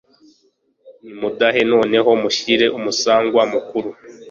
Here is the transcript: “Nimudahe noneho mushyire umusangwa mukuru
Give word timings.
“Nimudahe 1.03 1.61
noneho 1.71 2.09
mushyire 2.21 2.65
umusangwa 2.77 3.41
mukuru 3.53 3.89